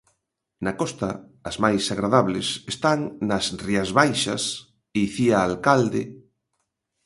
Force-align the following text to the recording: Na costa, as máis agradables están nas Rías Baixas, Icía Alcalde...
Na 0.65 0.73
costa, 0.81 1.09
as 1.49 1.55
máis 1.63 1.83
agradables 1.95 2.47
están 2.73 2.99
nas 3.29 3.45
Rías 3.65 3.89
Baixas, 3.99 4.43
Icía 5.03 5.37
Alcalde... 5.49 6.01